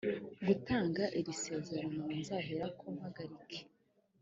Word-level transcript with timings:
gutanga 0.47 1.03
iri 1.19 1.33
sezerano 1.43 1.95
ngo 2.03 2.11
nzaherako 2.21 2.83
mpagarike 2.95 3.59